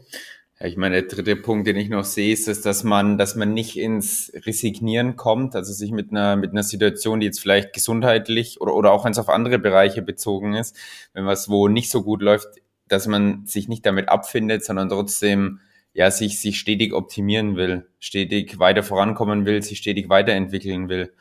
[0.60, 3.36] Ja, ich meine, der dritte Punkt, den ich noch sehe, ist, ist, dass man, dass
[3.36, 7.74] man nicht ins Resignieren kommt, also sich mit einer, mit einer Situation, die jetzt vielleicht
[7.74, 10.78] gesundheitlich oder, oder auch wenn es auf andere Bereiche bezogen ist,
[11.14, 12.48] wenn was wo nicht so gut läuft,
[12.88, 15.62] dass man sich nicht damit abfindet, sondern trotzdem
[15.94, 21.14] ja sich sich stetig optimieren will, stetig weiter vorankommen will, sich stetig weiterentwickeln will.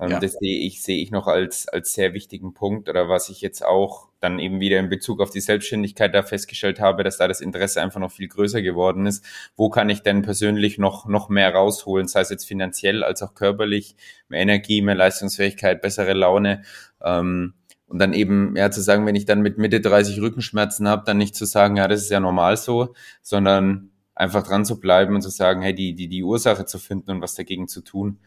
[0.00, 0.20] Ähm, ja.
[0.20, 3.64] Das sehe ich sehe ich noch als als sehr wichtigen Punkt oder was ich jetzt
[3.64, 7.40] auch dann eben wieder in Bezug auf die Selbstständigkeit da festgestellt habe, dass da das
[7.40, 9.24] Interesse einfach noch viel größer geworden ist.
[9.56, 13.34] Wo kann ich denn persönlich noch noch mehr rausholen, sei es jetzt finanziell als auch
[13.34, 13.96] körperlich,
[14.28, 16.62] mehr Energie, mehr Leistungsfähigkeit, bessere Laune.
[17.02, 17.54] Ähm,
[17.86, 21.18] und dann eben, ja, zu sagen, wenn ich dann mit Mitte 30 Rückenschmerzen habe, dann
[21.18, 25.22] nicht zu sagen, ja, das ist ja normal so, sondern einfach dran zu bleiben und
[25.22, 28.18] zu sagen, hey, die, die, die Ursache zu finden und was dagegen zu tun.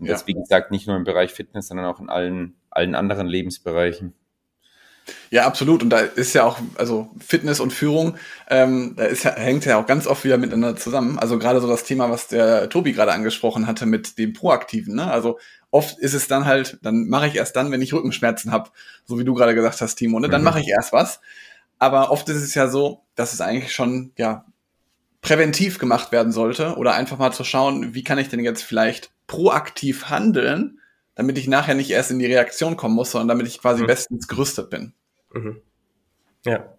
[0.00, 0.14] Und ja.
[0.14, 4.14] das, wie gesagt, nicht nur im Bereich Fitness, sondern auch in allen, allen anderen Lebensbereichen.
[5.30, 5.82] Ja, absolut.
[5.82, 8.16] Und da ist ja auch, also Fitness und Führung,
[8.48, 11.18] ähm, da ist ja, hängt ja auch ganz oft wieder miteinander zusammen.
[11.18, 14.94] Also gerade so das Thema, was der Tobi gerade angesprochen hatte mit dem Proaktiven.
[14.94, 15.10] Ne?
[15.10, 15.38] Also
[15.70, 18.70] oft ist es dann halt, dann mache ich erst dann, wenn ich Rückenschmerzen habe,
[19.04, 20.28] so wie du gerade gesagt hast, Timo, ne?
[20.28, 20.46] dann mhm.
[20.46, 21.20] mache ich erst was.
[21.78, 24.44] Aber oft ist es ja so, dass es eigentlich schon ja
[25.22, 29.10] präventiv gemacht werden sollte oder einfach mal zu schauen, wie kann ich denn jetzt vielleicht
[29.26, 30.80] proaktiv handeln,
[31.14, 33.86] damit ich nachher nicht erst in die Reaktion kommen muss, sondern damit ich quasi mhm.
[33.86, 34.94] bestens gerüstet bin.
[35.32, 35.60] Mhm.
[36.44, 36.76] Ja.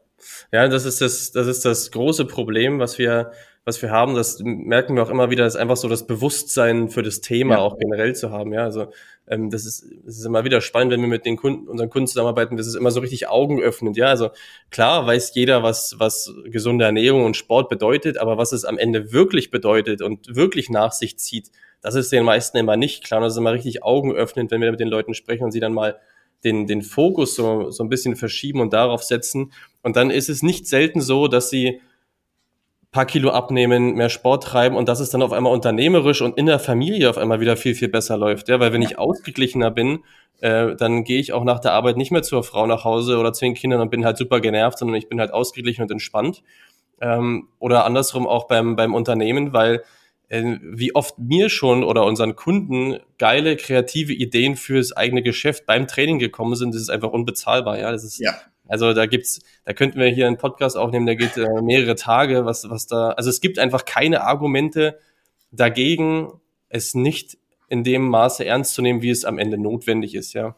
[0.51, 3.31] Ja, das ist das, das ist das große Problem, was wir
[3.63, 7.03] was wir haben, das merken wir auch immer wieder, ist einfach so das Bewusstsein für
[7.03, 7.61] das Thema ja.
[7.61, 8.53] auch generell zu haben.
[8.53, 8.87] Ja, also
[9.27, 12.07] ähm, das ist, das ist immer wieder spannend, wenn wir mit den Kunden, unseren Kunden
[12.07, 12.57] zusammenarbeiten.
[12.57, 13.97] Das ist immer so richtig augenöffnend.
[13.97, 14.31] Ja, also
[14.71, 19.13] klar weiß jeder, was was gesunde Ernährung und Sport bedeutet, aber was es am Ende
[19.13, 23.19] wirklich bedeutet und wirklich nach sich zieht, das ist den meisten immer nicht klar.
[23.19, 25.73] Und das ist immer richtig augenöffnend, wenn wir mit den Leuten sprechen und sie dann
[25.73, 25.99] mal
[26.43, 29.51] den, den Fokus so, so ein bisschen verschieben und darauf setzen.
[29.83, 31.79] Und dann ist es nicht selten so, dass sie
[32.91, 36.45] paar Kilo abnehmen, mehr Sport treiben und dass es dann auf einmal unternehmerisch und in
[36.45, 38.49] der Familie auf einmal wieder viel, viel besser läuft.
[38.49, 40.03] Ja, weil wenn ich ausgeglichener bin,
[40.41, 43.31] äh, dann gehe ich auch nach der Arbeit nicht mehr zur Frau nach Hause oder
[43.31, 46.43] zu den Kindern und bin halt super genervt, sondern ich bin halt ausgeglichen und entspannt.
[46.99, 49.83] Ähm, oder andersrum auch beim, beim Unternehmen, weil
[50.27, 55.87] äh, wie oft mir schon oder unseren Kunden geile kreative Ideen fürs eigene Geschäft beim
[55.87, 57.79] Training gekommen sind, das ist einfach unbezahlbar.
[57.79, 58.33] Ja, das ist ja.
[58.71, 62.45] Also da gibt's, da könnten wir hier einen Podcast aufnehmen, der geht äh, mehrere Tage,
[62.45, 64.97] was, was da, also es gibt einfach keine Argumente
[65.51, 66.31] dagegen,
[66.69, 70.55] es nicht in dem Maße ernst zu nehmen, wie es am Ende notwendig ist, ja.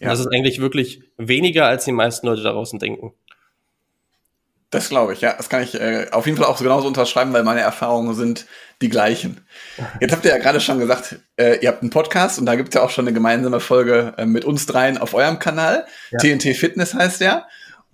[0.00, 0.08] ja.
[0.08, 3.12] Das ist eigentlich wirklich weniger, als die meisten Leute da draußen denken.
[4.74, 5.34] Das glaube ich, ja.
[5.34, 8.46] Das kann ich äh, auf jeden Fall auch so genauso unterschreiben, weil meine Erfahrungen sind
[8.82, 9.46] die gleichen.
[10.00, 12.70] Jetzt habt ihr ja gerade schon gesagt, äh, ihr habt einen Podcast und da gibt
[12.70, 15.86] es ja auch schon eine gemeinsame Folge äh, mit uns dreien auf eurem Kanal.
[16.10, 16.18] Ja.
[16.18, 17.46] TNT Fitness heißt der.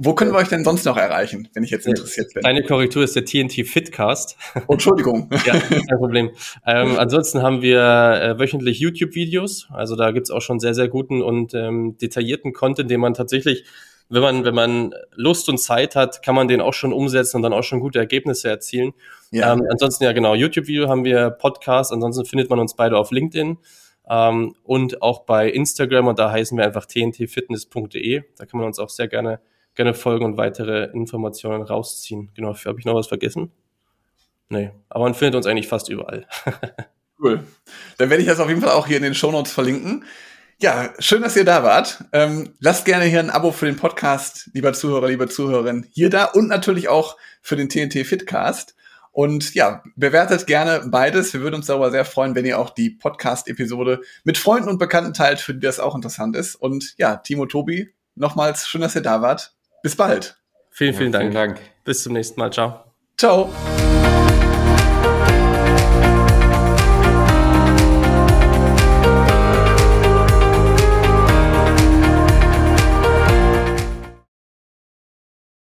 [0.02, 2.46] Wo können wir euch denn sonst noch erreichen, wenn ich jetzt interessiert bin?
[2.46, 4.38] Eine Korrektur ist der TNT Fitcast.
[4.66, 5.28] Oh, Entschuldigung.
[5.44, 6.30] ja, kein Problem.
[6.66, 9.68] Ähm, ansonsten haben wir äh, wöchentlich YouTube-Videos.
[9.70, 13.66] Also da gibt's auch schon sehr, sehr guten und ähm, detaillierten Content, den man tatsächlich,
[14.10, 17.42] wenn man, wenn man Lust und Zeit hat, kann man den auch schon umsetzen und
[17.42, 18.92] dann auch schon gute Ergebnisse erzielen.
[19.30, 19.52] Ja.
[19.52, 23.58] Ähm, ansonsten ja genau, YouTube-Video haben wir Podcast, ansonsten findet man uns beide auf LinkedIn.
[24.08, 28.22] Ähm, und auch bei Instagram und da heißen wir einfach tntfitness.de.
[28.36, 29.40] Da kann man uns auch sehr gerne,
[29.76, 32.30] gerne folgen und weitere Informationen rausziehen.
[32.34, 33.52] Genau, habe ich noch was vergessen?
[34.48, 36.26] Nee, aber man findet uns eigentlich fast überall.
[37.22, 37.44] cool.
[37.98, 40.04] Dann werde ich das auf jeden Fall auch hier in den Show Notes verlinken.
[40.62, 42.04] Ja, schön, dass ihr da wart.
[42.12, 46.26] Ähm, lasst gerne hier ein Abo für den Podcast, lieber Zuhörer, liebe Zuhörerin, hier da
[46.26, 48.74] und natürlich auch für den TNT Fitcast.
[49.10, 51.32] Und ja, bewertet gerne beides.
[51.32, 55.14] Wir würden uns darüber sehr freuen, wenn ihr auch die Podcast-Episode mit Freunden und Bekannten
[55.14, 56.56] teilt, für die das auch interessant ist.
[56.56, 59.54] Und ja, Timo, Tobi, nochmals schön, dass ihr da wart.
[59.82, 60.38] Bis bald.
[60.70, 61.32] Vielen, vielen, ja, Dank.
[61.32, 61.60] Dank.
[61.84, 62.52] Bis zum nächsten Mal.
[62.52, 62.84] Ciao.
[63.16, 63.50] Ciao.